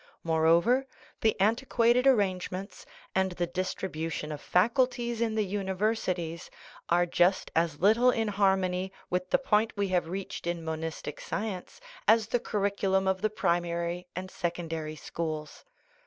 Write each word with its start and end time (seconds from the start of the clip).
Moreover, 0.23 0.87
the 1.19 1.39
antiquated 1.39 2.07
arrangements 2.07 2.87
and 3.13 3.33
the 3.33 3.45
distribution 3.45 4.31
of 4.31 4.41
faculties 4.41 5.21
in 5.21 5.35
the 5.35 5.45
universities 5.45 6.49
are 6.89 7.05
just 7.05 7.51
as 7.55 7.81
little 7.81 8.09
in 8.09 8.29
harmony 8.29 8.91
with 9.11 9.29
the 9.29 9.37
point 9.37 9.73
we 9.77 9.89
have 9.89 10.07
reached 10.09 10.47
in 10.47 10.65
monistic 10.65 11.21
science 11.21 11.79
as 12.07 12.25
the 12.25 12.39
curriculum 12.39 13.07
of 13.07 13.21
the 13.21 13.29
primary 13.29 14.07
and 14.15 14.31
secondary 14.31 14.95
schools. 14.95 15.63